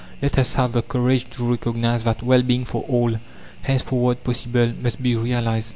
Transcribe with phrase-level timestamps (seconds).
[0.19, 3.17] Let us have the courage to recognise that Well being for all,
[3.61, 5.69] henceforward possible, must be realized.